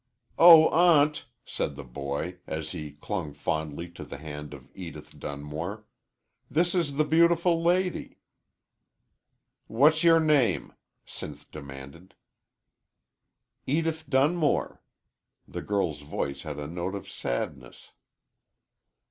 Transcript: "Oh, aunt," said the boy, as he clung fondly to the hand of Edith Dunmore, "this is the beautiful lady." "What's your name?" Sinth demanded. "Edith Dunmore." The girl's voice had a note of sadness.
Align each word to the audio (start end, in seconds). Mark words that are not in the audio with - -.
"Oh, 0.39 0.67
aunt," 0.69 1.27
said 1.45 1.75
the 1.75 1.83
boy, 1.83 2.39
as 2.47 2.71
he 2.71 2.93
clung 2.93 3.33
fondly 3.33 3.87
to 3.91 4.03
the 4.03 4.17
hand 4.17 4.51
of 4.51 4.67
Edith 4.73 5.19
Dunmore, 5.19 5.85
"this 6.49 6.73
is 6.73 6.95
the 6.95 7.05
beautiful 7.05 7.61
lady." 7.61 8.17
"What's 9.67 10.03
your 10.03 10.19
name?" 10.19 10.73
Sinth 11.05 11.51
demanded. 11.51 12.15
"Edith 13.67 14.09
Dunmore." 14.09 14.81
The 15.47 15.61
girl's 15.61 16.01
voice 16.01 16.41
had 16.41 16.57
a 16.57 16.65
note 16.65 16.95
of 16.95 17.07
sadness. 17.07 17.91